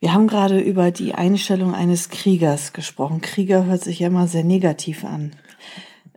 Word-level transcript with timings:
Wir 0.00 0.14
haben 0.14 0.28
gerade 0.28 0.58
über 0.58 0.90
die 0.90 1.14
Einstellung 1.14 1.74
eines 1.74 2.08
Kriegers 2.08 2.72
gesprochen. 2.72 3.20
Krieger 3.20 3.66
hört 3.66 3.84
sich 3.84 3.98
ja 3.98 4.06
immer 4.06 4.26
sehr 4.26 4.44
negativ 4.44 5.04
an. 5.04 5.32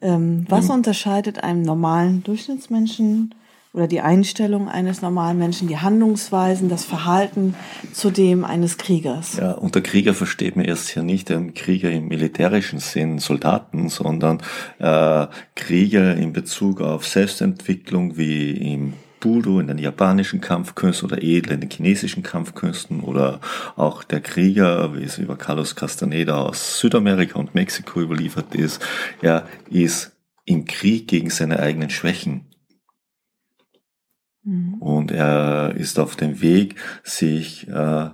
Ähm, 0.01 0.45
was 0.47 0.65
mhm. 0.65 0.75
unterscheidet 0.75 1.43
einem 1.43 1.63
normalen 1.63 2.23
Durchschnittsmenschen 2.23 3.35
oder 3.73 3.87
die 3.87 3.99
Einstellung 3.99 4.69
eines 4.69 5.01
normalen 5.01 5.37
Menschen, 5.37 5.67
die 5.67 5.77
Handlungsweisen, 5.77 6.69
das 6.69 6.85
Verhalten 6.85 7.55
zu 7.91 8.09
dem 8.09 8.45
eines 8.45 8.77
Kriegers? 8.77 9.35
Ja, 9.35 9.51
unter 9.51 9.81
Krieger 9.81 10.13
versteht 10.13 10.55
man 10.55 10.63
erst 10.63 10.95
ja 10.95 11.03
nicht 11.03 11.27
den 11.27 11.53
Krieger 11.53 11.91
im 11.91 12.07
militärischen 12.07 12.79
Sinn, 12.79 13.19
Soldaten, 13.19 13.89
sondern 13.89 14.41
äh, 14.79 15.27
Krieger 15.55 16.15
in 16.15 16.31
Bezug 16.31 16.79
auf 16.79 17.05
Selbstentwicklung 17.05 18.15
wie 18.15 18.51
im 18.51 18.93
Budo 19.23 19.61
in 19.61 19.67
den 19.67 19.77
japanischen 19.77 20.41
Kampfkünsten 20.41 21.09
oder 21.09 21.23
Edel 21.23 21.53
in 21.53 21.61
den 21.61 21.69
chinesischen 21.69 22.23
Kampfkünsten 22.23 22.99
oder 22.99 23.39
auch 23.77 24.03
der 24.03 24.19
Krieger, 24.19 24.97
wie 24.97 25.03
es 25.03 25.17
über 25.17 25.37
Carlos 25.37 25.77
Castaneda 25.77 26.41
aus 26.41 26.77
Südamerika 26.79 27.39
und 27.39 27.55
Mexiko 27.55 28.01
überliefert 28.01 28.53
ist, 28.53 28.85
er 29.21 29.47
ist 29.69 30.11
im 30.43 30.65
Krieg 30.65 31.07
gegen 31.07 31.29
seine 31.29 31.59
eigenen 31.59 31.89
Schwächen. 31.89 32.53
Mhm. 34.43 34.73
Und 34.81 35.11
er 35.11 35.73
ist 35.77 35.99
auf 35.99 36.17
dem 36.17 36.41
Weg, 36.41 36.75
sich 37.03 37.69
äh, 37.69 38.09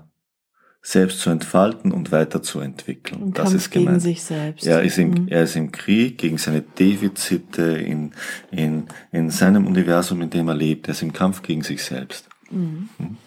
selbst 0.82 1.20
zu 1.20 1.30
entfalten 1.30 1.92
und 1.92 2.12
weiterzuentwickeln. 2.12 3.22
Und 3.22 3.38
das 3.38 3.54
ist 3.54 3.70
gemeint. 3.70 3.90
gegen 3.90 4.00
sich 4.00 4.24
selbst. 4.24 4.66
Er 4.66 4.82
ist, 4.82 4.98
im, 4.98 5.10
mhm. 5.10 5.28
er 5.28 5.44
ist 5.44 5.56
im 5.56 5.72
Krieg 5.72 6.18
gegen 6.18 6.38
seine 6.38 6.62
Defizite 6.62 7.64
in, 7.64 8.12
in, 8.52 8.86
in 9.12 9.30
seinem 9.30 9.68
Universum, 9.68 10.22
in 10.22 10.30
dem 10.30 10.48
er 10.48 10.56
lebt. 10.56 10.88
Er 10.88 10.92
ist 10.92 11.02
im 11.02 11.14
Kampf 11.14 11.42
gegen 11.42 11.64
sich 11.64 11.84
selbst. 11.84 12.30
Mhm. 12.50 12.90
mhm. 12.98 13.18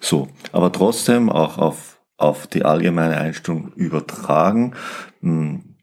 So, 0.00 0.28
aber 0.52 0.70
trotzdem 0.70 1.30
auch 1.30 1.56
auf, 1.56 1.98
auf 2.18 2.46
die 2.46 2.64
allgemeine 2.64 3.16
Einstellung 3.16 3.72
übertragen. 3.72 4.74
Hm, 5.22 5.73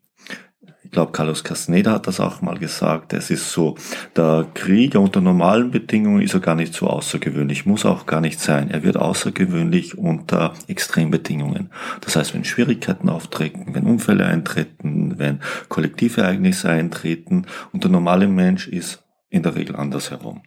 ich 0.91 0.93
glaube, 0.93 1.13
Carlos 1.13 1.45
Castaneda 1.45 1.93
hat 1.93 2.07
das 2.07 2.19
auch 2.19 2.41
mal 2.41 2.57
gesagt, 2.57 3.13
es 3.13 3.31
ist 3.31 3.49
so, 3.49 3.77
der 4.17 4.45
Krieger 4.53 4.99
unter 4.99 5.21
normalen 5.21 5.71
Bedingungen 5.71 6.21
ist 6.21 6.33
er 6.33 6.41
gar 6.41 6.55
nicht 6.55 6.73
so 6.73 6.87
außergewöhnlich, 6.87 7.65
muss 7.65 7.85
auch 7.85 8.05
gar 8.05 8.19
nicht 8.19 8.41
sein. 8.41 8.69
Er 8.69 8.83
wird 8.83 8.97
außergewöhnlich 8.97 9.97
unter 9.97 10.53
Extrembedingungen. 10.67 11.69
Das 12.01 12.17
heißt, 12.17 12.33
wenn 12.33 12.43
Schwierigkeiten 12.43 13.07
auftreten, 13.07 13.73
wenn 13.73 13.85
Unfälle 13.85 14.25
eintreten, 14.25 15.17
wenn 15.17 15.39
Kollektivereignisse 15.69 16.69
eintreten 16.69 17.45
und 17.71 17.85
der 17.85 17.91
normale 17.91 18.27
Mensch 18.27 18.67
ist 18.67 19.01
in 19.29 19.43
der 19.43 19.55
Regel 19.55 19.77
andersherum. 19.77 20.41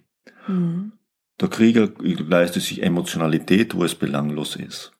Mhm. 0.46 0.92
Der 1.40 1.48
Krieger 1.48 1.88
leistet 2.02 2.64
sich 2.64 2.82
Emotionalität, 2.82 3.74
wo 3.74 3.82
es 3.82 3.94
belanglos 3.94 4.56
ist. 4.56 4.92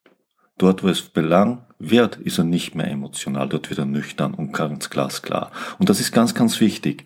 Dort, 0.59 0.85
wo 0.85 0.89
es 0.89 1.03
Belang 1.03 1.65
wird, 1.79 2.17
ist 2.17 2.39
er 2.39 2.45
nicht 2.45 2.75
mehr 2.75 2.89
emotional, 2.89 3.49
dort 3.49 3.71
wird 3.71 3.79
er 3.79 3.87
nüchtern 3.87 4.35
und 4.35 4.53
ganz 4.53 4.91
glasklar. 4.91 5.51
Und 5.79 5.89
das 5.89 6.01
ist 6.01 6.13
ganz, 6.13 6.35
ganz 6.35 6.61
wichtig. 6.61 7.05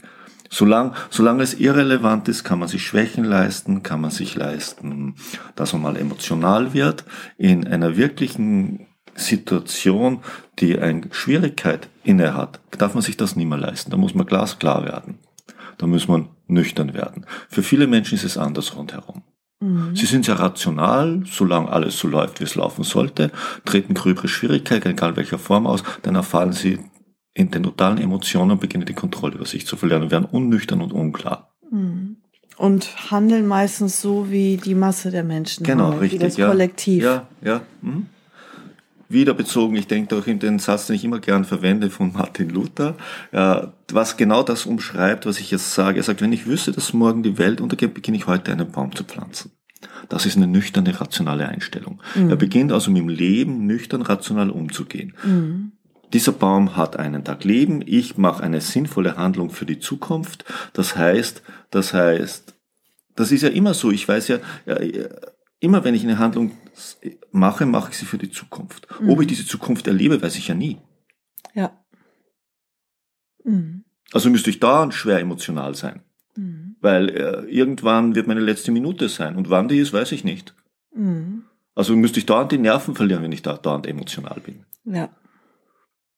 Solange, 0.50 0.92
solange 1.10 1.42
es 1.42 1.54
irrelevant 1.54 2.28
ist, 2.28 2.44
kann 2.44 2.58
man 2.58 2.68
sich 2.68 2.86
Schwächen 2.86 3.24
leisten, 3.24 3.82
kann 3.82 4.00
man 4.00 4.10
sich 4.10 4.34
leisten, 4.34 5.14
dass 5.56 5.72
man 5.72 5.82
mal 5.82 5.96
emotional 5.96 6.72
wird. 6.72 7.04
In 7.36 7.66
einer 7.66 7.96
wirklichen 7.96 8.86
Situation, 9.14 10.20
die 10.58 10.78
eine 10.78 11.08
Schwierigkeit 11.10 11.88
inne 12.02 12.34
hat, 12.34 12.60
darf 12.70 12.94
man 12.94 13.02
sich 13.02 13.16
das 13.16 13.36
nie 13.36 13.44
mehr 13.44 13.58
leisten. 13.58 13.90
Da 13.90 13.96
muss 13.96 14.14
man 14.14 14.26
glasklar 14.26 14.84
werden. 14.84 15.18
Da 15.76 15.86
muss 15.86 16.08
man 16.08 16.28
nüchtern 16.46 16.94
werden. 16.94 17.26
Für 17.48 17.62
viele 17.62 17.86
Menschen 17.86 18.14
ist 18.14 18.24
es 18.24 18.38
anders 18.38 18.74
rundherum. 18.76 19.22
Mhm. 19.60 19.96
Sie 19.96 20.06
sind 20.06 20.24
sehr 20.24 20.38
rational, 20.38 21.22
solange 21.26 21.70
alles 21.70 21.98
so 21.98 22.08
läuft, 22.08 22.40
wie 22.40 22.44
es 22.44 22.54
laufen 22.54 22.84
sollte, 22.84 23.30
treten 23.64 23.94
gröbere 23.94 24.28
Schwierigkeiten, 24.28 24.88
egal 24.88 25.16
welcher 25.16 25.38
Form 25.38 25.66
aus, 25.66 25.82
dann 26.02 26.14
erfahren 26.14 26.52
sie 26.52 26.78
in 27.34 27.50
den 27.50 27.62
totalen 27.62 27.98
Emotionen 27.98 28.52
und 28.52 28.60
beginnen 28.60 28.86
die 28.86 28.94
Kontrolle 28.94 29.36
über 29.36 29.46
sich 29.46 29.66
zu 29.66 29.76
verlieren 29.76 30.02
und 30.02 30.10
werden 30.10 30.24
unnüchtern 30.24 30.80
und 30.80 30.92
unklar. 30.92 31.52
Mhm. 31.70 32.16
Und 32.56 33.10
handeln 33.12 33.46
meistens 33.46 34.00
so, 34.00 34.30
wie 34.30 34.56
die 34.56 34.74
Masse 34.74 35.12
der 35.12 35.22
Menschen 35.22 35.64
genau, 35.64 35.84
handelt, 35.84 36.02
richtig, 36.02 36.20
wie 36.20 36.24
das 36.24 36.36
ja, 36.36 36.48
Kollektiv. 36.48 37.04
Ja, 37.04 37.28
ja. 37.40 37.60
Mhm 37.82 38.06
wiederbezogen. 39.08 39.76
Ich 39.76 39.86
denke 39.86 40.16
auch 40.16 40.26
in 40.26 40.38
den 40.38 40.58
Satz, 40.58 40.86
den 40.86 40.96
ich 40.96 41.04
immer 41.04 41.18
gern 41.18 41.44
verwende 41.44 41.90
von 41.90 42.12
Martin 42.12 42.50
Luther, 42.50 42.96
was 43.90 44.16
genau 44.16 44.42
das 44.42 44.66
umschreibt, 44.66 45.26
was 45.26 45.40
ich 45.40 45.50
jetzt 45.50 45.74
sage. 45.74 46.00
Er 46.00 46.02
sagt, 46.02 46.20
wenn 46.20 46.32
ich 46.32 46.46
wüsste, 46.46 46.72
dass 46.72 46.92
morgen 46.92 47.22
die 47.22 47.38
Welt 47.38 47.60
untergeht, 47.60 47.94
beginne 47.94 48.16
ich 48.16 48.26
heute 48.26 48.52
einen 48.52 48.70
Baum 48.70 48.94
zu 48.94 49.04
pflanzen. 49.04 49.52
Das 50.08 50.26
ist 50.26 50.36
eine 50.36 50.46
nüchterne, 50.46 51.00
rationale 51.00 51.48
Einstellung. 51.48 52.02
Mhm. 52.14 52.30
Er 52.30 52.36
beginnt 52.36 52.72
also 52.72 52.90
mit 52.90 53.02
dem 53.02 53.08
Leben 53.08 53.66
nüchtern, 53.66 54.02
rational 54.02 54.50
umzugehen. 54.50 55.14
Mhm. 55.24 55.72
Dieser 56.12 56.32
Baum 56.32 56.76
hat 56.76 56.96
einen 56.96 57.24
Tag 57.24 57.44
Leben. 57.44 57.82
Ich 57.84 58.16
mache 58.16 58.42
eine 58.42 58.60
sinnvolle 58.60 59.16
Handlung 59.16 59.50
für 59.50 59.66
die 59.66 59.78
Zukunft. 59.78 60.44
Das 60.72 60.96
heißt, 60.96 61.42
das 61.70 61.92
heißt, 61.92 62.54
das 63.14 63.30
ist 63.30 63.42
ja 63.42 63.50
immer 63.50 63.74
so. 63.74 63.90
Ich 63.90 64.08
weiß 64.08 64.28
ja, 64.28 64.38
immer 65.60 65.84
wenn 65.84 65.94
ich 65.94 66.04
eine 66.04 66.18
Handlung 66.18 66.52
mache, 67.30 67.66
mache 67.66 67.90
ich 67.90 67.98
sie 67.98 68.06
für 68.06 68.18
die 68.18 68.30
Zukunft. 68.30 68.88
Mhm. 69.00 69.10
Ob 69.10 69.20
ich 69.20 69.26
diese 69.26 69.46
Zukunft 69.46 69.86
erlebe, 69.86 70.20
weiß 70.22 70.36
ich 70.36 70.48
ja 70.48 70.54
nie. 70.54 70.78
Ja. 71.54 71.84
Mhm. 73.44 73.84
Also 74.12 74.30
müsste 74.30 74.50
ich 74.50 74.60
da 74.60 74.90
schwer 74.90 75.18
emotional 75.18 75.74
sein. 75.74 76.02
Mhm. 76.36 76.76
Weil 76.80 77.08
äh, 77.10 77.44
irgendwann 77.50 78.14
wird 78.14 78.26
meine 78.26 78.40
letzte 78.40 78.70
Minute 78.70 79.08
sein. 79.08 79.36
Und 79.36 79.50
wann 79.50 79.68
die 79.68 79.78
ist, 79.78 79.92
weiß 79.92 80.12
ich 80.12 80.24
nicht. 80.24 80.54
Mhm. 80.94 81.44
Also 81.74 81.94
müsste 81.94 82.18
ich 82.18 82.26
dauernd 82.26 82.52
die 82.52 82.58
Nerven 82.58 82.94
verlieren, 82.94 83.22
wenn 83.22 83.32
ich 83.32 83.42
da 83.42 83.56
dauernd 83.56 83.86
emotional 83.86 84.40
bin. 84.44 84.64
Ja. 84.84 85.10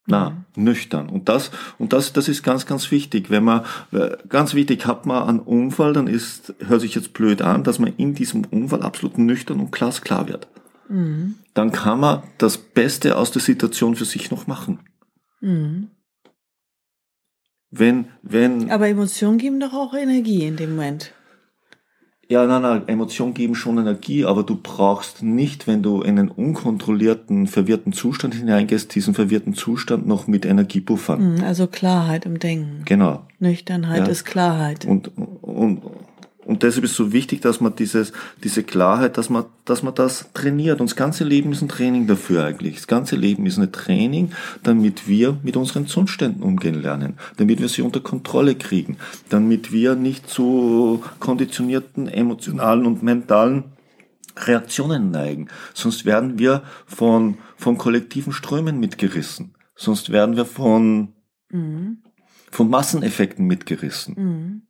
Na, 0.07 0.31
mhm. 0.55 0.63
nüchtern. 0.63 1.09
Und 1.09 1.29
das, 1.29 1.51
und 1.77 1.93
das, 1.93 2.11
das 2.13 2.27
ist 2.27 2.43
ganz, 2.43 2.65
ganz 2.65 2.89
wichtig. 2.91 3.29
Wenn 3.29 3.43
man, 3.43 3.65
äh, 3.91 4.17
ganz 4.27 4.53
wichtig, 4.55 4.85
hat 4.87 5.05
man 5.05 5.27
einen 5.27 5.39
Unfall, 5.39 5.93
dann 5.93 6.07
ist, 6.07 6.53
hört 6.59 6.81
sich 6.81 6.95
jetzt 6.95 7.13
blöd 7.13 7.41
an, 7.41 7.63
dass 7.63 7.77
man 7.77 7.93
in 7.97 8.15
diesem 8.15 8.45
Unfall 8.45 8.81
absolut 8.81 9.17
nüchtern 9.17 9.59
und 9.59 9.71
glasklar 9.71 10.27
wird. 10.27 10.47
Mhm. 10.89 11.35
Dann 11.53 11.71
kann 11.71 11.99
man 11.99 12.23
das 12.37 12.57
Beste 12.57 13.17
aus 13.17 13.31
der 13.31 13.41
Situation 13.41 13.95
für 13.95 14.05
sich 14.05 14.31
noch 14.31 14.47
machen. 14.47 14.79
Mhm. 15.39 15.91
Wenn, 17.69 18.07
wenn. 18.21 18.69
Aber 18.69 18.87
Emotionen 18.89 19.37
geben 19.37 19.59
doch 19.59 19.73
auch 19.73 19.93
Energie 19.93 20.45
in 20.45 20.57
dem 20.57 20.71
Moment. 20.71 21.13
Ja, 22.31 22.47
nein, 22.47 22.61
nein, 22.61 22.87
Emotionen 22.87 23.33
geben 23.33 23.55
schon 23.55 23.77
Energie, 23.77 24.23
aber 24.23 24.43
du 24.43 24.55
brauchst 24.55 25.21
nicht, 25.21 25.67
wenn 25.67 25.83
du 25.83 26.01
in 26.01 26.17
einen 26.17 26.29
unkontrollierten, 26.29 27.45
verwirrten 27.45 27.91
Zustand 27.91 28.35
hineingehst, 28.35 28.95
diesen 28.95 29.13
verwirrten 29.13 29.53
Zustand 29.53 30.07
noch 30.07 30.27
mit 30.27 30.45
Energie 30.45 30.79
buffern. 30.79 31.39
Hm, 31.39 31.43
also 31.43 31.67
Klarheit 31.67 32.25
im 32.25 32.39
Denken. 32.39 32.83
Genau. 32.85 33.23
Nüchternheit 33.39 34.05
ja. 34.05 34.05
ist 34.05 34.23
Klarheit. 34.23 34.85
Und, 34.85 35.11
und, 35.41 35.81
und 36.51 36.63
deshalb 36.63 36.83
ist 36.83 36.91
es 36.91 36.97
so 36.97 37.13
wichtig, 37.13 37.39
dass 37.39 37.61
man 37.61 37.77
dieses, 37.77 38.11
diese 38.43 38.61
Klarheit, 38.63 39.17
dass 39.17 39.29
man, 39.29 39.45
dass 39.63 39.83
man 39.83 39.95
das 39.95 40.33
trainiert. 40.33 40.81
Und 40.81 40.89
das 40.89 40.97
ganze 40.97 41.23
Leben 41.23 41.53
ist 41.53 41.61
ein 41.61 41.69
Training 41.69 42.07
dafür 42.07 42.43
eigentlich. 42.43 42.75
Das 42.75 42.87
ganze 42.87 43.15
Leben 43.15 43.45
ist 43.45 43.57
ein 43.57 43.71
Training, 43.71 44.33
damit 44.61 45.07
wir 45.07 45.39
mit 45.43 45.55
unseren 45.55 45.87
Zuständen 45.87 46.43
umgehen 46.43 46.81
lernen, 46.81 47.13
damit 47.37 47.61
wir 47.61 47.69
sie 47.69 47.83
unter 47.83 48.01
Kontrolle 48.01 48.55
kriegen, 48.55 48.97
damit 49.29 49.71
wir 49.71 49.95
nicht 49.95 50.29
zu 50.29 51.01
konditionierten 51.21 52.09
emotionalen 52.09 52.85
und 52.85 53.01
mentalen 53.01 53.63
Reaktionen 54.35 55.09
neigen. 55.09 55.47
Sonst 55.73 56.03
werden 56.03 56.37
wir 56.37 56.63
von, 56.85 57.37
von 57.55 57.77
kollektiven 57.77 58.33
Strömen 58.33 58.77
mitgerissen. 58.77 59.55
Sonst 59.73 60.11
werden 60.11 60.35
wir 60.35 60.43
von, 60.43 61.13
mhm. 61.49 62.03
von 62.51 62.69
Masseneffekten 62.69 63.47
mitgerissen. 63.47 64.15
Mhm. 64.17 64.61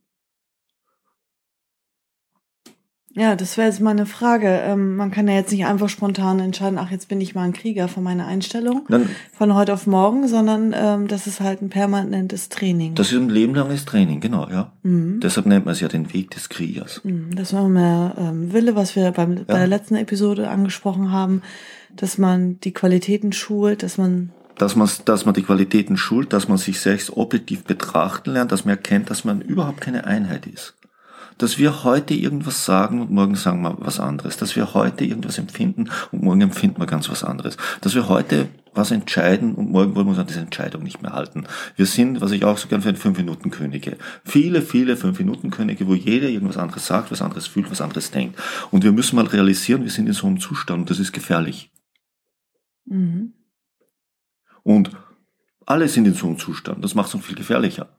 Ja, 3.13 3.35
das 3.35 3.57
wäre 3.57 3.67
jetzt 3.67 3.81
mal 3.81 3.91
eine 3.91 4.05
Frage. 4.05 4.47
Ähm, 4.47 4.95
man 4.95 5.11
kann 5.11 5.27
ja 5.27 5.33
jetzt 5.33 5.51
nicht 5.51 5.65
einfach 5.65 5.89
spontan 5.89 6.39
entscheiden, 6.39 6.77
ach, 6.79 6.91
jetzt 6.91 7.09
bin 7.09 7.19
ich 7.19 7.35
mal 7.35 7.43
ein 7.43 7.51
Krieger 7.53 7.87
von 7.89 8.03
meiner 8.03 8.25
Einstellung 8.25 8.85
Dann, 8.87 9.09
von 9.33 9.53
heute 9.53 9.73
auf 9.73 9.85
morgen, 9.85 10.27
sondern 10.29 10.73
ähm, 10.75 11.07
das 11.07 11.27
ist 11.27 11.41
halt 11.41 11.61
ein 11.61 11.69
permanentes 11.69 12.47
Training. 12.49 12.95
das 12.95 13.11
ist 13.11 13.17
ein 13.17 13.29
lebenlanges 13.29 13.85
Training, 13.85 14.21
genau, 14.21 14.47
ja. 14.49 14.71
Deshalb 14.83 15.45
nennt 15.45 15.65
man 15.65 15.73
es 15.73 15.81
ja 15.81 15.87
den 15.89 16.13
Weg 16.13 16.31
des 16.31 16.47
Kriegers. 16.49 17.01
Mhm, 17.03 17.35
Das 17.35 17.53
war 17.53 17.67
mehr 17.67 18.15
ähm, 18.17 18.53
Wille, 18.53 18.75
was 18.75 18.95
wir 18.95 19.11
beim, 19.11 19.35
bei 19.45 19.57
der 19.57 19.67
letzten 19.67 19.95
Episode 19.95 20.49
angesprochen 20.49 21.11
haben, 21.11 21.41
dass 21.95 22.17
man 22.17 22.59
die 22.61 22.71
Qualitäten 22.71 23.33
schult, 23.33 23.83
dass 23.83 23.97
man 23.97 24.29
Dass 24.57 24.75
man, 24.77 24.89
dass 25.05 25.25
man 25.25 25.33
die 25.33 25.43
Qualitäten 25.43 25.97
schult, 25.97 26.31
dass 26.31 26.47
man 26.47 26.57
sich 26.57 26.79
selbst 26.79 27.17
objektiv 27.17 27.63
betrachten 27.65 28.31
lernt, 28.31 28.51
dass 28.53 28.63
man 28.63 28.75
erkennt, 28.77 29.09
dass 29.09 29.25
man 29.25 29.41
überhaupt 29.41 29.81
keine 29.81 30.05
Einheit 30.05 30.47
ist. 30.47 30.75
Dass 31.41 31.57
wir 31.57 31.83
heute 31.83 32.13
irgendwas 32.13 32.65
sagen 32.65 33.01
und 33.01 33.09
morgen 33.09 33.33
sagen 33.33 33.63
wir 33.63 33.75
was 33.79 33.99
anderes. 33.99 34.37
Dass 34.37 34.55
wir 34.55 34.75
heute 34.75 35.05
irgendwas 35.05 35.39
empfinden 35.39 35.89
und 36.11 36.21
morgen 36.21 36.41
empfinden 36.41 36.79
wir 36.79 36.85
ganz 36.85 37.09
was 37.09 37.23
anderes. 37.23 37.57
Dass 37.81 37.95
wir 37.95 38.07
heute 38.07 38.49
was 38.73 38.91
entscheiden 38.91 39.55
und 39.55 39.71
morgen 39.71 39.95
wollen 39.95 40.05
wir 40.05 40.11
uns 40.11 40.19
an 40.19 40.27
diese 40.27 40.39
Entscheidung 40.39 40.83
nicht 40.83 41.01
mehr 41.01 41.13
halten. 41.13 41.45
Wir 41.75 41.87
sind, 41.87 42.21
was 42.21 42.31
ich 42.31 42.45
auch 42.45 42.59
so 42.59 42.67
gern 42.67 42.83
finde, 42.83 42.99
Fünf-Minuten-Könige. 42.99 43.97
Viele, 44.23 44.61
viele 44.61 44.95
Fünf-Minuten-Könige, 44.95 45.87
wo 45.87 45.95
jeder 45.95 46.29
irgendwas 46.29 46.57
anderes 46.57 46.85
sagt, 46.85 47.11
was 47.11 47.23
anderes 47.23 47.47
fühlt, 47.47 47.71
was 47.71 47.81
anderes 47.81 48.11
denkt. 48.11 48.39
Und 48.69 48.83
wir 48.83 48.91
müssen 48.91 49.15
mal 49.15 49.25
realisieren, 49.25 49.83
wir 49.83 49.89
sind 49.89 50.05
in 50.05 50.13
so 50.13 50.27
einem 50.27 50.39
Zustand 50.39 50.81
und 50.81 50.89
das 50.91 50.99
ist 50.99 51.11
gefährlich. 51.11 51.71
mhm. 52.85 53.33
Und 54.63 54.91
alle 55.65 55.87
sind 55.87 56.05
in 56.05 56.13
so 56.13 56.27
einem 56.27 56.37
Zustand. 56.37 56.83
Das 56.83 56.93
macht 56.93 57.07
es 57.07 57.15
noch 57.15 57.23
viel 57.23 57.35
gefährlicher. 57.35 57.97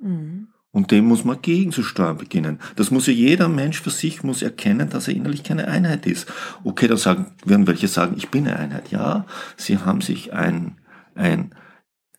Mhm. 0.00 0.51
Und 0.74 0.90
dem 0.90 1.04
muss 1.04 1.24
man 1.24 1.42
gegenzusteuern 1.42 2.16
beginnen. 2.16 2.58
Das 2.76 2.90
muss 2.90 3.06
ja 3.06 3.12
jeder 3.12 3.48
Mensch 3.48 3.82
für 3.82 3.90
sich 3.90 4.22
muss 4.22 4.40
erkennen, 4.40 4.88
dass 4.88 5.06
er 5.06 5.14
innerlich 5.14 5.44
keine 5.44 5.68
Einheit 5.68 6.06
ist. 6.06 6.26
Okay, 6.64 6.88
dann 6.88 6.96
sagen, 6.96 7.26
werden 7.44 7.66
welche 7.66 7.88
sagen, 7.88 8.14
ich 8.16 8.30
bin 8.30 8.48
eine 8.48 8.56
Einheit. 8.56 8.90
Ja, 8.90 9.26
sie 9.58 9.76
haben 9.78 10.00
sich 10.00 10.32
ein, 10.32 10.78
ein, 11.14 11.54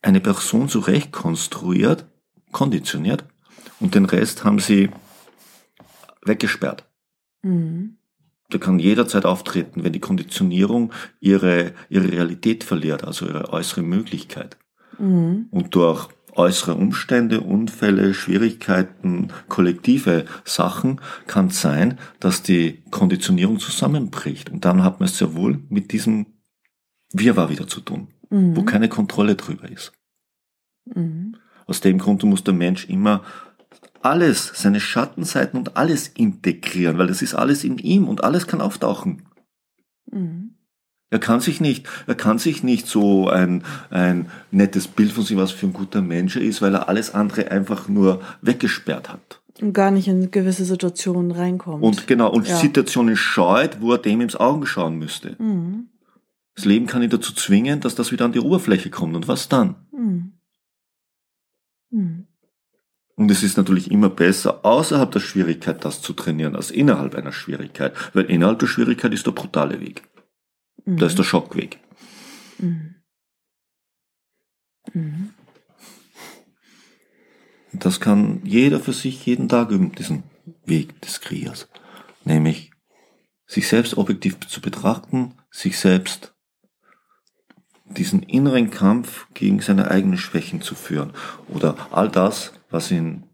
eine 0.02 0.20
Person 0.20 0.68
zurecht 0.68 1.10
konstruiert, 1.10 2.06
konditioniert 2.52 3.24
und 3.80 3.96
den 3.96 4.04
Rest 4.04 4.44
haben 4.44 4.60
sie 4.60 4.90
weggesperrt. 6.24 6.84
Mhm. 7.42 7.96
Der 8.52 8.60
kann 8.60 8.78
jederzeit 8.78 9.24
auftreten, 9.24 9.82
wenn 9.82 9.92
die 9.92 10.00
Konditionierung 10.00 10.92
ihre, 11.18 11.72
ihre 11.88 12.12
Realität 12.12 12.62
verliert, 12.62 13.02
also 13.02 13.26
ihre 13.26 13.52
äußere 13.52 13.82
Möglichkeit. 13.82 14.58
Mhm. 14.98 15.48
Und 15.50 15.74
durch 15.74 16.08
äußere 16.36 16.74
Umstände, 16.74 17.40
Unfälle, 17.40 18.14
Schwierigkeiten, 18.14 19.28
kollektive 19.48 20.24
Sachen 20.44 21.00
kann 21.26 21.48
es 21.48 21.60
sein, 21.60 21.98
dass 22.20 22.42
die 22.42 22.82
Konditionierung 22.90 23.58
zusammenbricht. 23.58 24.50
Und 24.50 24.64
dann 24.64 24.82
hat 24.82 25.00
man 25.00 25.08
es 25.08 25.18
sehr 25.18 25.34
wohl 25.34 25.60
mit 25.68 25.92
diesem 25.92 26.26
Wirrwarr 27.12 27.50
wieder 27.50 27.66
zu 27.66 27.80
tun, 27.80 28.08
Mhm. 28.30 28.56
wo 28.56 28.62
keine 28.62 28.88
Kontrolle 28.88 29.36
drüber 29.36 29.70
ist. 29.70 29.92
Mhm. 30.86 31.36
Aus 31.66 31.80
dem 31.80 31.98
Grund 31.98 32.22
muss 32.24 32.44
der 32.44 32.54
Mensch 32.54 32.88
immer 32.88 33.22
alles, 34.02 34.52
seine 34.54 34.80
Schattenseiten 34.80 35.58
und 35.58 35.76
alles 35.76 36.08
integrieren, 36.08 36.98
weil 36.98 37.06
das 37.06 37.22
ist 37.22 37.34
alles 37.34 37.64
in 37.64 37.78
ihm 37.78 38.06
und 38.06 38.22
alles 38.22 38.46
kann 38.46 38.60
auftauchen. 38.60 39.22
Mhm. 40.10 40.53
Er 41.14 41.20
kann 41.20 41.38
sich 41.38 41.60
nicht, 41.60 41.86
er 42.08 42.16
kann 42.16 42.38
sich 42.38 42.64
nicht 42.64 42.88
so 42.88 43.28
ein, 43.28 43.62
ein 43.90 44.28
nettes 44.50 44.88
Bild 44.88 45.12
von 45.12 45.22
sich, 45.22 45.36
was 45.36 45.52
für 45.52 45.66
ein 45.66 45.72
guter 45.72 46.02
Mensch 46.02 46.34
er 46.34 46.42
ist, 46.42 46.60
weil 46.60 46.74
er 46.74 46.88
alles 46.88 47.14
andere 47.14 47.52
einfach 47.52 47.86
nur 47.86 48.20
weggesperrt 48.42 49.12
hat. 49.12 49.40
Und 49.60 49.74
gar 49.74 49.92
nicht 49.92 50.08
in 50.08 50.32
gewisse 50.32 50.64
Situationen 50.64 51.30
reinkommt. 51.30 51.84
Und 51.84 52.08
genau, 52.08 52.32
und 52.32 52.48
Ja. 52.48 52.56
Situationen 52.56 53.14
scheut, 53.14 53.80
wo 53.80 53.92
er 53.92 53.98
dem 53.98 54.22
ins 54.22 54.34
Auge 54.34 54.66
schauen 54.66 54.98
müsste. 54.98 55.36
Mhm. 55.38 55.86
Das 56.56 56.64
Leben 56.64 56.86
kann 56.86 57.04
ihn 57.04 57.10
dazu 57.10 57.32
zwingen, 57.32 57.78
dass 57.78 57.94
das 57.94 58.10
wieder 58.10 58.24
an 58.24 58.32
die 58.32 58.40
Oberfläche 58.40 58.90
kommt. 58.90 59.14
Und 59.14 59.28
was 59.28 59.48
dann? 59.48 59.76
Mhm. 59.92 60.32
Mhm. 61.92 62.26
Und 63.14 63.30
es 63.30 63.44
ist 63.44 63.56
natürlich 63.56 63.92
immer 63.92 64.10
besser, 64.10 64.64
außerhalb 64.64 65.12
der 65.12 65.20
Schwierigkeit 65.20 65.84
das 65.84 66.02
zu 66.02 66.12
trainieren, 66.12 66.56
als 66.56 66.72
innerhalb 66.72 67.14
einer 67.14 67.30
Schwierigkeit. 67.30 67.94
Weil 68.14 68.24
innerhalb 68.24 68.58
der 68.58 68.66
Schwierigkeit 68.66 69.14
ist 69.14 69.26
der 69.26 69.30
brutale 69.30 69.80
Weg. 69.80 70.02
Mhm. 70.84 70.98
Da 70.98 71.06
ist 71.06 71.18
der 71.18 71.24
Schockweg. 71.24 71.78
Mhm. 72.58 72.94
Mhm. 74.92 75.34
Und 77.72 77.84
das 77.84 78.00
kann 78.00 78.40
jeder 78.44 78.78
für 78.80 78.92
sich 78.92 79.26
jeden 79.26 79.48
Tag 79.48 79.70
üben, 79.70 79.92
diesen 79.92 80.22
Weg 80.64 81.00
des 81.00 81.20
Kriegers. 81.20 81.68
Nämlich 82.24 82.70
sich 83.46 83.68
selbst 83.68 83.96
objektiv 83.96 84.38
zu 84.46 84.60
betrachten, 84.60 85.34
sich 85.50 85.78
selbst 85.78 86.34
diesen 87.84 88.22
inneren 88.22 88.70
Kampf 88.70 89.26
gegen 89.34 89.60
seine 89.60 89.90
eigenen 89.90 90.18
Schwächen 90.18 90.62
zu 90.62 90.74
führen. 90.74 91.12
Oder 91.48 91.76
all 91.90 92.08
das, 92.08 92.52
was 92.70 92.90
ihn, 92.90 93.24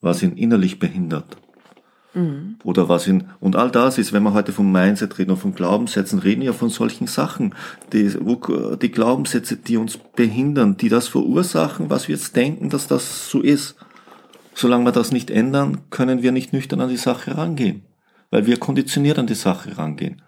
was 0.00 0.22
ihn 0.22 0.36
innerlich 0.36 0.78
behindert. 0.78 1.36
Mhm. 2.14 2.56
Oder 2.64 2.88
was 2.88 3.06
ihn, 3.06 3.30
und 3.40 3.56
all 3.56 3.70
das 3.70 3.98
ist, 3.98 4.12
wenn 4.12 4.22
wir 4.22 4.34
heute 4.34 4.52
vom 4.52 4.70
Mindset 4.70 5.18
reden 5.18 5.30
und 5.30 5.38
von 5.38 5.54
Glaubenssätzen, 5.54 6.18
reden 6.18 6.42
ja 6.42 6.52
von 6.52 6.68
solchen 6.68 7.06
Sachen, 7.06 7.54
die, 7.92 8.14
die 8.82 8.90
Glaubenssätze, 8.90 9.56
die 9.56 9.76
uns 9.76 9.96
behindern, 9.96 10.76
die 10.76 10.88
das 10.88 11.08
verursachen, 11.08 11.90
was 11.90 12.08
wir 12.08 12.16
jetzt 12.16 12.36
denken, 12.36 12.70
dass 12.70 12.86
das 12.86 13.28
so 13.30 13.40
ist. 13.40 13.76
Solange 14.54 14.84
wir 14.84 14.92
das 14.92 15.12
nicht 15.12 15.30
ändern, 15.30 15.80
können 15.90 16.22
wir 16.22 16.32
nicht 16.32 16.52
nüchtern 16.52 16.82
an 16.82 16.90
die 16.90 16.98
Sache 16.98 17.36
rangehen, 17.36 17.82
weil 18.30 18.46
wir 18.46 18.58
konditioniert 18.58 19.18
an 19.18 19.26
die 19.26 19.34
Sache 19.34 19.78
rangehen. 19.78 20.20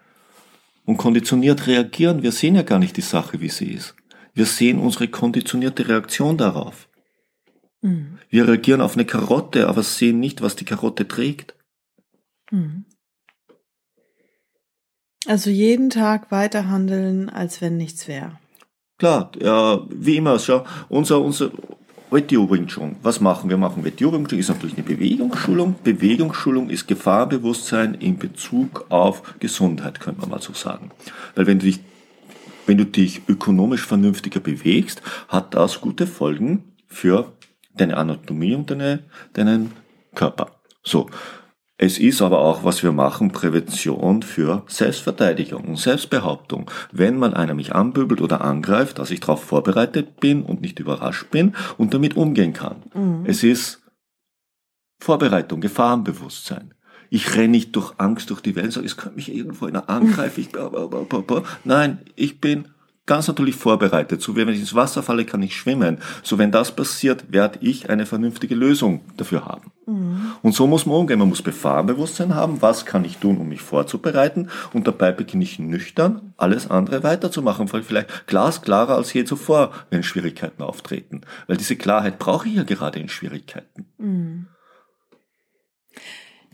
Und 0.85 0.97
konditioniert 0.97 1.67
reagieren, 1.67 2.23
wir 2.23 2.31
sehen 2.31 2.55
ja 2.55 2.61
gar 2.61 2.79
nicht 2.79 2.97
die 2.97 3.01
Sache, 3.01 3.41
wie 3.41 3.49
sie 3.49 3.71
ist. 3.71 3.95
Wir 4.33 4.45
sehen 4.45 4.79
unsere 4.79 5.07
konditionierte 5.07 5.87
Reaktion 5.87 6.37
darauf. 6.37 6.87
Mhm. 7.81 8.19
Wir 8.29 8.47
reagieren 8.47 8.81
auf 8.81 8.95
eine 8.95 9.05
Karotte, 9.05 9.67
aber 9.67 9.81
sehen 9.81 10.19
nicht, 10.19 10.41
was 10.41 10.55
die 10.55 10.65
Karotte 10.65 11.07
trägt. 11.07 11.55
Mhm. 12.51 12.85
Also 15.27 15.49
jeden 15.49 15.89
Tag 15.89 16.31
weiter 16.31 16.69
handeln, 16.69 17.29
als 17.29 17.61
wenn 17.61 17.77
nichts 17.77 18.07
wäre. 18.07 18.39
Klar, 18.97 19.31
ja, 19.41 19.81
wie 19.89 20.17
immer, 20.17 20.39
schau, 20.39 20.65
unser, 20.87 21.21
unser 21.21 21.51
Chun. 22.67 22.95
Was 23.01 23.19
machen 23.19 23.49
wir? 23.49 23.57
Machen 23.57 23.83
Wing 23.83 23.95
Chun 23.97 24.39
ist 24.39 24.49
natürlich 24.49 24.77
eine 24.77 24.85
Bewegungsschulung. 24.85 25.75
Bewegungsschulung 25.83 26.69
ist 26.69 26.87
Gefahrenbewusstsein 26.87 27.95
in 27.95 28.17
Bezug 28.17 28.85
auf 28.89 29.35
Gesundheit, 29.39 29.99
könnte 29.99 30.21
man 30.21 30.29
mal 30.29 30.41
so 30.41 30.53
sagen. 30.53 30.91
Weil 31.35 31.47
wenn 31.47 31.59
du 31.59 31.65
dich, 31.65 31.79
wenn 32.67 32.77
du 32.77 32.85
dich 32.85 33.23
ökonomisch 33.27 33.85
vernünftiger 33.85 34.39
bewegst, 34.39 35.01
hat 35.27 35.55
das 35.55 35.81
gute 35.81 36.07
Folgen 36.07 36.75
für 36.87 37.33
deine 37.75 37.97
Anatomie 37.97 38.55
und 38.55 38.69
deine, 38.69 39.03
deinen 39.33 39.71
Körper. 40.13 40.51
So. 40.83 41.09
Es 41.77 41.99
ist 41.99 42.21
aber 42.21 42.39
auch, 42.39 42.63
was 42.63 42.83
wir 42.83 42.93
machen, 42.93 43.31
Prävention 43.31 44.21
für 44.21 44.63
Selbstverteidigung 44.67 45.65
und 45.65 45.77
Selbstbehauptung. 45.77 46.71
Wenn 46.93 47.17
mal 47.17 47.33
einer 47.33 47.53
mich 47.53 47.75
anbübelt 47.75 48.21
oder 48.21 48.41
angreift, 48.41 48.97
dass 48.97 49.11
ich 49.11 49.19
darauf 49.19 49.43
vorbereitet 49.43 50.21
bin 50.21 50.43
und 50.43 50.61
nicht 50.61 50.79
überrascht 50.79 51.29
bin 51.31 51.53
und 51.77 51.93
damit 51.93 52.15
umgehen 52.15 52.53
kann. 52.53 52.83
Es 53.25 53.43
ist 53.43 53.81
Vorbereitung, 54.99 55.59
Gefahrenbewusstsein. 55.59 56.73
Ich 57.09 57.35
renne 57.35 57.49
nicht 57.49 57.75
durch 57.75 57.93
Angst 57.97 58.29
durch 58.29 58.41
die 58.41 58.55
Welt, 58.55 58.71
sage, 58.71 58.85
es 58.85 58.97
könnte 58.97 59.17
mich 59.17 59.33
irgendwo 59.33 59.65
einer 59.65 59.89
angreifen. 59.89 60.41
Ich, 60.41 60.49
Nein, 61.65 61.99
ich 62.15 62.39
bin 62.39 62.69
ganz 63.05 63.27
natürlich 63.27 63.55
vorbereitet. 63.55 64.21
So 64.21 64.35
wie 64.35 64.45
wenn 64.45 64.53
ich 64.53 64.59
ins 64.59 64.75
Wasser 64.75 65.03
falle, 65.03 65.25
kann 65.25 65.43
ich 65.43 65.55
schwimmen. 65.55 65.99
So 66.23 66.37
wenn 66.37 66.51
das 66.51 66.75
passiert, 66.75 67.31
werde 67.31 67.59
ich 67.61 67.89
eine 67.89 68.05
vernünftige 68.05 68.55
Lösung 68.55 69.01
dafür 69.17 69.45
haben. 69.45 69.71
Und 70.41 70.53
so 70.53 70.65
muss 70.67 70.85
man 70.85 70.97
umgehen. 70.97 71.19
Man 71.19 71.29
muss 71.29 71.43
Gefahrenbewusstsein 71.43 72.33
haben. 72.33 72.61
Was 72.61 72.85
kann 72.85 73.05
ich 73.05 73.17
tun, 73.17 73.37
um 73.37 73.49
mich 73.49 73.61
vorzubereiten? 73.61 74.49
Und 74.73 74.87
dabei 74.87 75.11
beginne 75.11 75.43
ich 75.43 75.59
nüchtern, 75.59 76.33
alles 76.37 76.69
andere 76.69 77.03
weiterzumachen. 77.03 77.67
Vielleicht 77.67 78.27
glasklarer 78.27 78.95
als 78.95 79.13
je 79.13 79.25
zuvor, 79.25 79.71
wenn 79.91 80.03
Schwierigkeiten 80.03 80.63
auftreten. 80.63 81.21
Weil 81.47 81.57
diese 81.57 81.75
Klarheit 81.75 82.17
brauche 82.17 82.47
ich 82.47 82.55
ja 82.55 82.63
gerade 82.63 82.99
in 82.99 83.09
Schwierigkeiten. 83.09 83.85
Mhm. 83.97 84.47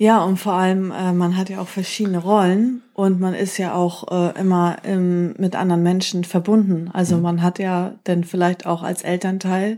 Ja, 0.01 0.23
und 0.23 0.37
vor 0.37 0.53
allem, 0.53 0.89
äh, 0.89 1.13
man 1.13 1.37
hat 1.37 1.51
ja 1.51 1.61
auch 1.61 1.67
verschiedene 1.67 2.17
Rollen 2.17 2.81
und 2.95 3.19
man 3.19 3.35
ist 3.35 3.59
ja 3.59 3.75
auch 3.75 4.11
äh, 4.11 4.39
immer 4.39 4.77
im, 4.81 5.33
mit 5.37 5.55
anderen 5.55 5.83
Menschen 5.83 6.23
verbunden. 6.23 6.89
Also 6.91 7.19
man 7.19 7.43
hat 7.43 7.59
ja 7.59 7.93
dann 8.05 8.23
vielleicht 8.23 8.65
auch 8.65 8.81
als 8.81 9.03
Elternteil 9.03 9.77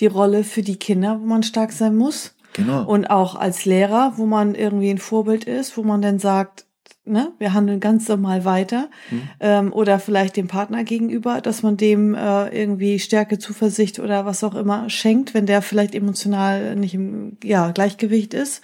die 0.00 0.06
Rolle 0.06 0.44
für 0.44 0.60
die 0.60 0.76
Kinder, 0.76 1.18
wo 1.18 1.24
man 1.24 1.42
stark 1.42 1.72
sein 1.72 1.96
muss. 1.96 2.34
Genau. 2.52 2.84
Und 2.84 3.06
auch 3.06 3.36
als 3.36 3.64
Lehrer, 3.64 4.12
wo 4.16 4.26
man 4.26 4.54
irgendwie 4.54 4.90
ein 4.90 4.98
Vorbild 4.98 5.44
ist, 5.44 5.78
wo 5.78 5.82
man 5.82 6.02
dann 6.02 6.18
sagt, 6.18 6.66
ne, 7.06 7.32
wir 7.38 7.54
handeln 7.54 7.80
ganz 7.80 8.06
normal 8.06 8.44
weiter. 8.44 8.90
Ähm, 9.40 9.72
oder 9.72 9.98
vielleicht 9.98 10.36
dem 10.36 10.46
Partner 10.46 10.84
gegenüber, 10.84 11.40
dass 11.40 11.62
man 11.62 11.78
dem 11.78 12.14
äh, 12.14 12.48
irgendwie 12.48 12.98
Stärke, 12.98 13.38
Zuversicht 13.38 13.98
oder 13.98 14.26
was 14.26 14.44
auch 14.44 14.56
immer 14.56 14.90
schenkt, 14.90 15.32
wenn 15.32 15.46
der 15.46 15.62
vielleicht 15.62 15.94
emotional 15.94 16.76
nicht 16.76 16.92
im 16.92 17.38
ja, 17.42 17.70
Gleichgewicht 17.70 18.34
ist. 18.34 18.60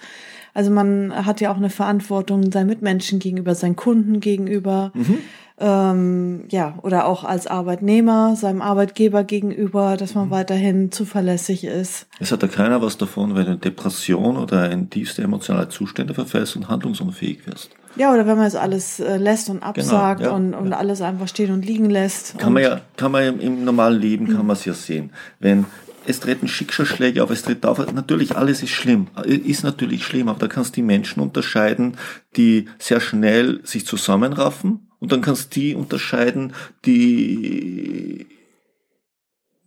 Also 0.53 0.71
man 0.71 1.13
hat 1.25 1.41
ja 1.41 1.51
auch 1.51 1.57
eine 1.57 1.69
Verantwortung 1.69 2.51
seinen 2.51 2.67
Mitmenschen 2.67 3.19
gegenüber, 3.19 3.55
seinen 3.55 3.75
Kunden 3.75 4.19
gegenüber. 4.19 4.91
Mhm. 4.93 5.17
Ähm, 5.63 6.43
ja, 6.49 6.73
oder 6.81 7.05
auch 7.05 7.23
als 7.23 7.45
Arbeitnehmer, 7.45 8.35
seinem 8.35 8.63
Arbeitgeber 8.63 9.23
gegenüber, 9.23 9.95
dass 9.95 10.15
Mhm. 10.15 10.21
man 10.21 10.31
weiterhin 10.31 10.91
zuverlässig 10.91 11.65
ist. 11.65 12.07
Es 12.19 12.31
hat 12.31 12.41
ja 12.41 12.47
keiner 12.47 12.81
was 12.81 12.97
davon, 12.97 13.35
wenn 13.35 13.45
du 13.45 13.51
in 13.53 13.61
Depression 13.61 14.37
oder 14.37 14.71
in 14.71 14.89
tiefste 14.89 15.21
emotionale 15.21 15.69
Zustände 15.69 16.15
verfällst 16.15 16.55
und 16.55 16.67
handlungsunfähig 16.67 17.45
wirst. 17.45 17.69
Ja, 17.97 18.13
oder 18.13 18.25
wenn 18.25 18.37
man 18.37 18.47
es 18.47 18.55
alles 18.55 19.01
äh, 19.01 19.17
lässt 19.17 19.49
und 19.49 19.61
absagt 19.61 20.21
ja, 20.21 20.31
und, 20.31 20.53
und 20.53 20.71
alles 20.73 21.01
einfach 21.01 21.27
stehen 21.27 21.51
und 21.51 21.65
liegen 21.65 21.89
lässt. 21.89 22.39
Kann 22.39 22.53
man 22.53 22.63
ja, 22.63 22.79
kann 22.95 23.11
man 23.11 23.23
ja 23.23 23.29
im 23.31 23.65
normalen 23.65 23.99
Leben 23.99 24.27
kann 24.27 24.47
man 24.47 24.55
es 24.55 24.63
ja 24.65 24.73
sehen. 24.73 25.11
Wenn 25.39 25.65
es 26.05 26.19
treten 26.19 26.47
Schicksalsschläge 26.47 27.23
auf, 27.23 27.29
es 27.29 27.43
tritt 27.43 27.65
auf, 27.65 27.77
natürlich 27.93 28.35
alles 28.35 28.63
ist 28.63 28.71
schlimm, 28.71 29.07
ist 29.25 29.63
natürlich 29.63 30.03
schlimm, 30.03 30.29
aber 30.29 30.39
da 30.39 30.47
kannst 30.47 30.71
du 30.71 30.75
die 30.75 30.81
Menschen 30.81 31.21
unterscheiden, 31.21 31.97
die 32.35 32.67
sehr 32.79 32.99
schnell 32.99 33.61
sich 33.63 33.85
zusammenraffen 33.85 34.91
und 34.99 35.11
dann 35.11 35.21
kannst 35.21 35.55
du 35.55 35.59
die 35.59 35.75
unterscheiden, 35.75 36.53
die 36.85 38.27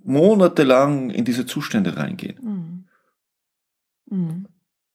monatelang 0.02 1.10
in 1.10 1.24
diese 1.24 1.46
Zustände 1.46 1.96
reingehen. 1.96 2.86
Mhm. 4.08 4.16
Mhm. 4.16 4.46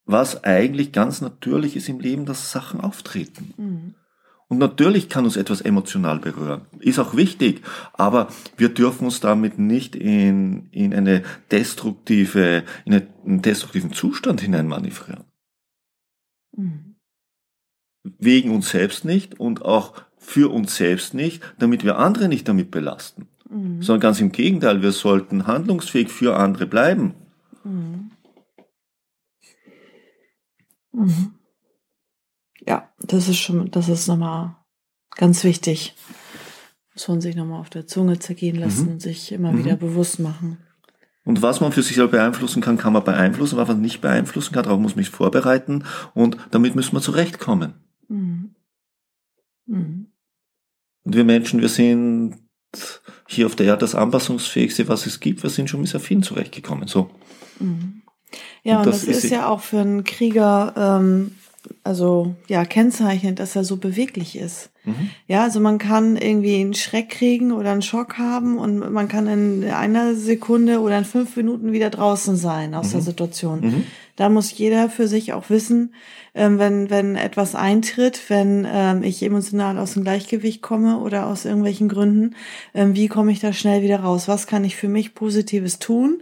Was 0.05 0.43
eigentlich 0.43 0.91
ganz 0.91 1.21
natürlich 1.21 1.75
ist 1.75 1.89
im 1.89 1.99
Leben, 1.99 2.25
dass 2.25 2.51
Sachen 2.51 2.81
auftreten. 2.81 3.53
Mhm. 3.57 3.95
Und 4.49 4.57
natürlich 4.57 5.09
kann 5.09 5.25
uns 5.25 5.37
etwas 5.37 5.61
emotional 5.61 6.19
berühren. 6.19 6.65
Ist 6.79 6.97
auch 6.97 7.15
wichtig. 7.15 7.61
Aber 7.93 8.29
wir 8.57 8.69
dürfen 8.69 9.05
uns 9.05 9.19
damit 9.19 9.59
nicht 9.59 9.95
in, 9.95 10.69
in 10.71 10.91
eine 10.93 11.21
destruktive, 11.51 12.63
in 12.83 12.93
einen 12.93 13.41
destruktiven 13.43 13.93
Zustand 13.93 14.41
hineinmanövrieren. 14.41 15.25
Mhm. 16.57 16.95
Wegen 18.17 18.49
uns 18.49 18.71
selbst 18.71 19.05
nicht 19.05 19.39
und 19.39 19.63
auch 19.63 19.93
für 20.17 20.51
uns 20.51 20.75
selbst 20.75 21.13
nicht, 21.13 21.43
damit 21.59 21.83
wir 21.83 21.99
andere 21.99 22.27
nicht 22.27 22.47
damit 22.47 22.71
belasten. 22.71 23.27
Mhm. 23.47 23.83
Sondern 23.83 24.01
ganz 24.01 24.19
im 24.19 24.31
Gegenteil, 24.31 24.81
wir 24.81 24.93
sollten 24.93 25.45
handlungsfähig 25.45 26.09
für 26.09 26.35
andere 26.35 26.65
bleiben. 26.65 27.13
Mhm. 27.63 28.09
Mhm. 32.61 32.65
Ja, 32.67 32.89
das 32.99 33.27
ist 33.27 33.37
schon, 33.39 33.69
das 33.71 33.89
ist 33.89 34.07
nochmal 34.07 34.55
ganz 35.15 35.43
wichtig. 35.43 35.95
Muss 36.93 37.07
man 37.07 37.21
sich 37.21 37.35
nochmal 37.35 37.61
auf 37.61 37.69
der 37.69 37.87
Zunge 37.87 38.19
zergehen 38.19 38.57
lassen 38.57 38.85
Mhm. 38.85 38.91
und 38.93 39.01
sich 39.01 39.31
immer 39.31 39.51
Mhm. 39.51 39.59
wieder 39.65 39.75
bewusst 39.75 40.19
machen. 40.19 40.57
Und 41.25 41.41
was 41.41 41.61
man 41.61 41.71
für 41.71 41.83
sich 41.83 41.95
selber 41.95 42.11
beeinflussen 42.13 42.61
kann, 42.61 42.77
kann 42.77 42.93
man 42.93 43.03
beeinflussen. 43.03 43.57
Was 43.57 43.67
man 43.67 43.81
nicht 43.81 44.01
beeinflussen 44.01 44.53
kann, 44.53 44.63
darauf 44.63 44.79
muss 44.79 44.95
man 44.95 45.03
sich 45.03 45.13
vorbereiten. 45.13 45.83
Und 46.13 46.37
damit 46.51 46.75
müssen 46.75 46.93
wir 46.95 47.01
zurechtkommen. 47.01 47.73
Mhm. 48.07 48.55
Mhm. 49.67 50.07
Und 51.03 51.15
wir 51.15 51.23
Menschen, 51.23 51.61
wir 51.61 51.69
sind 51.69 52.37
hier 53.27 53.45
auf 53.45 53.55
der 53.55 53.67
Erde 53.67 53.81
das 53.81 53.95
anpassungsfähigste, 53.95 54.87
was 54.87 55.05
es 55.05 55.19
gibt. 55.19 55.43
Wir 55.43 55.49
sind 55.49 55.69
schon 55.69 55.81
mit 55.81 55.89
sehr 55.89 55.99
vielen 55.99 56.23
zurechtgekommen. 56.23 56.87
So. 56.87 57.09
Mhm. 57.59 58.01
Ja, 58.63 58.79
Und 58.79 58.85
und 58.87 58.93
das 58.93 59.05
das, 59.05 59.23
ist 59.23 59.29
ja 59.31 59.47
auch 59.47 59.61
für 59.61 59.79
einen 59.79 60.03
Krieger, 60.03 60.73
ähm, 60.75 61.35
also 61.89 62.35
ja, 62.47 62.65
kennzeichnend, 62.65 63.39
dass 63.39 63.55
er 63.55 63.63
so 63.63 63.77
beweglich 63.77 64.37
ist. 64.37 64.69
Mhm. 64.85 65.09
Ja, 65.25 65.41
also 65.41 65.59
man 65.59 65.79
kann 65.79 66.17
irgendwie 66.17 66.61
einen 66.61 66.75
Schreck 66.75 67.09
kriegen 67.09 67.51
oder 67.51 67.71
einen 67.71 67.81
Schock 67.81 68.19
haben 68.19 68.59
und 68.59 68.93
man 68.93 69.07
kann 69.07 69.25
in 69.27 69.63
einer 69.71 70.13
Sekunde 70.13 70.81
oder 70.81 70.99
in 70.99 71.03
fünf 71.03 71.35
Minuten 71.35 71.71
wieder 71.71 71.89
draußen 71.89 72.35
sein 72.35 72.75
aus 72.75 72.91
der 72.91 73.01
Situation. 73.01 73.61
Mhm. 73.61 73.83
Da 74.15 74.29
muss 74.29 74.55
jeder 74.55 74.87
für 74.87 75.07
sich 75.07 75.33
auch 75.33 75.49
wissen, 75.49 75.95
ähm, 76.35 76.59
wenn, 76.59 76.91
wenn 76.91 77.15
etwas 77.15 77.55
eintritt, 77.55 78.21
wenn 78.29 78.67
ähm, 78.71 79.01
ich 79.01 79.23
emotional 79.23 79.79
aus 79.79 79.93
dem 79.93 80.03
Gleichgewicht 80.03 80.61
komme 80.61 80.99
oder 80.99 81.25
aus 81.25 81.45
irgendwelchen 81.45 81.89
Gründen, 81.89 82.35
ähm, 82.75 82.95
wie 82.95 83.07
komme 83.07 83.31
ich 83.31 83.39
da 83.39 83.51
schnell 83.51 83.81
wieder 83.81 84.01
raus? 84.01 84.27
Was 84.27 84.45
kann 84.45 84.63
ich 84.63 84.75
für 84.75 84.89
mich 84.89 85.15
Positives 85.15 85.79
tun, 85.79 86.19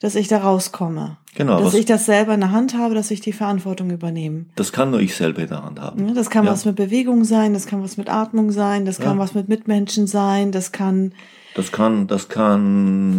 dass 0.00 0.14
ich 0.14 0.28
da 0.28 0.38
rauskomme? 0.38 1.16
Genau, 1.34 1.62
Dass 1.62 1.74
ich 1.74 1.84
das 1.86 2.06
selber 2.06 2.34
in 2.34 2.40
der 2.40 2.50
Hand 2.50 2.76
habe, 2.76 2.94
dass 2.94 3.10
ich 3.12 3.20
die 3.20 3.32
Verantwortung 3.32 3.90
übernehme. 3.90 4.46
Das 4.56 4.72
kann 4.72 4.90
nur 4.90 5.00
ich 5.00 5.14
selber 5.14 5.42
in 5.42 5.48
der 5.48 5.62
Hand 5.64 5.80
haben. 5.80 6.12
Das 6.14 6.28
kann 6.28 6.44
Ja. 6.44 6.50
was 6.52 6.64
mit 6.64 6.74
Bewegung 6.74 7.22
sein, 7.24 7.54
das 7.54 7.66
kann 7.66 7.82
was 7.82 7.96
mit 7.96 8.10
Atmung 8.10 8.50
sein, 8.50 8.84
das 8.84 8.98
kann 8.98 9.16
Ja. 9.18 9.22
was 9.22 9.34
mit 9.34 9.48
Mitmenschen 9.48 10.06
sein, 10.08 10.50
das 10.50 10.72
kann, 10.72 11.12
Das 11.54 11.72
kann, 11.72 12.06
das 12.06 12.28
kann 12.28 12.60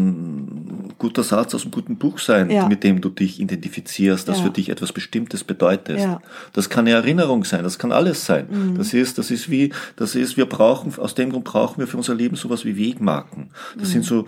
ein 0.06 0.94
guter 0.98 1.24
Satz 1.24 1.54
aus 1.56 1.64
einem 1.64 1.72
guten 1.72 1.98
Buch 1.98 2.20
sein, 2.20 2.50
Ja. 2.50 2.68
mit 2.68 2.84
dem 2.84 3.02
du 3.02 3.10
dich 3.10 3.40
identifizierst, 3.40 4.28
das 4.28 4.38
Ja. 4.38 4.44
für 4.46 4.50
dich 4.52 4.70
etwas 4.70 4.94
Bestimmtes 4.94 5.44
bedeutet. 5.44 6.00
Ja. 6.00 6.08
Mhm. 6.16 6.18
Das 6.54 6.70
kann 6.70 6.86
eine 6.88 6.96
Erinnerung 6.96 7.44
sein, 7.44 7.64
das 7.64 7.78
kann 7.80 7.92
alles 7.92 8.26
sein. 8.26 8.76
Das 8.78 8.94
ist, 8.94 9.18
das 9.18 9.32
ist 9.32 9.50
wie, 9.50 9.72
das 9.96 10.16
ist, 10.16 10.38
wir 10.38 10.46
brauchen, 10.46 10.94
aus 10.98 11.16
dem 11.16 11.32
Grund 11.32 11.44
brauchen 11.44 11.80
wir 11.80 11.88
für 11.88 11.98
unser 11.98 12.16
Leben 12.16 12.36
sowas 12.36 12.64
wie 12.66 12.78
Wegmarken. 12.78 13.50
Das 13.78 13.90
Mhm. 13.90 13.92
sind 13.94 14.06
so, 14.06 14.26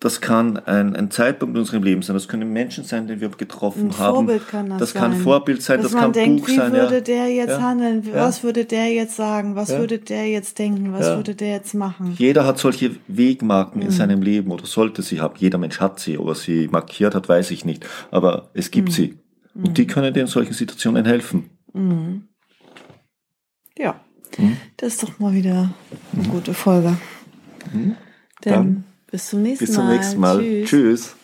das 0.00 0.20
kann 0.20 0.56
ein, 0.66 0.96
ein 0.96 1.10
Zeitpunkt 1.10 1.54
in 1.54 1.60
unserem 1.60 1.82
Leben 1.82 2.02
sein, 2.02 2.14
das 2.14 2.26
können 2.28 2.52
Menschen 2.52 2.84
sein, 2.84 3.06
den 3.06 3.20
wir 3.20 3.28
getroffen 3.28 3.90
Ein 3.90 3.98
haben. 3.98 4.14
Vorbild 4.16 4.48
kann 4.48 4.78
das 4.78 4.94
kann 4.94 5.12
sein. 5.12 5.20
Vorbild 5.20 5.62
sein, 5.62 5.82
dass 5.82 5.92
das 5.92 6.00
kann 6.00 6.12
denkt, 6.12 6.40
Buch 6.42 6.48
wie 6.48 6.56
sein. 6.56 6.72
würde 6.72 6.94
ja. 6.96 7.00
der 7.02 7.28
jetzt 7.28 7.50
Ja. 7.50 7.62
handeln, 7.62 8.02
Ja. 8.04 8.14
was 8.26 8.42
würde 8.42 8.64
der 8.64 8.92
jetzt 8.92 9.16
sagen, 9.16 9.54
was 9.54 9.68
Ja. 9.70 9.78
würde 9.78 9.98
der 9.98 10.28
jetzt 10.28 10.58
denken, 10.58 10.92
was 10.92 11.06
Ja. 11.06 11.16
würde 11.16 11.34
der 11.34 11.50
jetzt 11.52 11.74
machen. 11.74 12.14
Jeder 12.18 12.46
hat 12.46 12.58
solche 12.58 12.90
Wegmarken 13.44 13.80
Mhm. 13.80 13.86
in 13.86 13.90
seinem 13.92 14.22
Leben 14.22 14.50
oder 14.50 14.66
sollte 14.66 15.02
sie 15.02 15.20
haben. 15.20 15.34
Jeder 15.38 15.58
Mensch 15.58 15.80
hat 15.80 16.00
sie. 16.00 16.18
Ob 16.18 16.28
er 16.28 16.34
sie 16.34 16.68
markiert 16.68 17.14
hat, 17.14 17.28
weiß 17.28 17.50
ich 17.50 17.64
nicht. 17.64 17.86
Aber 18.10 18.50
es 18.54 18.70
gibt 18.70 18.88
Mhm. 18.88 18.92
sie. 18.92 19.18
Und 19.54 19.78
die 19.78 19.86
können 19.86 20.12
dir 20.12 20.20
in 20.22 20.26
solchen 20.26 20.54
Situationen 20.54 21.04
helfen. 21.04 21.50
Mhm. 21.72 22.28
Ja, 23.78 24.00
Mhm. 24.38 24.56
das 24.76 24.94
ist 24.94 25.02
doch 25.02 25.18
mal 25.18 25.32
wieder 25.32 25.72
eine 26.12 26.28
gute 26.28 26.54
Folge. 26.54 26.96
Mhm. 27.72 27.96
Dann 28.42 28.52
Dann 28.52 28.84
bis 29.10 29.28
zum 29.30 29.42
nächsten 29.42 29.66
Bis 29.66 29.74
zum 29.74 29.84
Mal. 29.86 29.94
nächsten 29.94 30.20
Mal. 30.20 30.38
Tschüss. 30.40 30.68
Tschüss. 30.70 31.16